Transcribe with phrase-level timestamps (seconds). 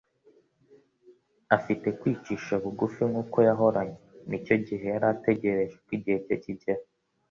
[1.57, 6.81] Afite kwicisha bugufi nk’uko yahoranye, n’icyo gihe yari ategereje ko igihe cye kigera.